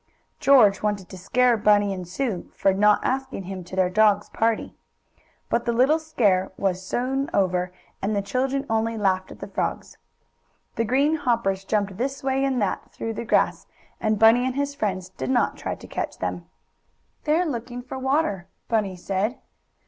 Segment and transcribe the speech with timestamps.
[0.39, 4.75] George wanted to scare Bunny and Sue for not asking him to their dog's party.
[5.47, 9.99] But the little scare was soon over, and the children only laughed at the frogs.
[10.73, 13.67] The green hoppers jumped this way and that, through the grass,
[13.99, 16.47] and Bunny and his friends did not try to catch them.
[17.25, 19.37] "They're looking for water," Bunny said.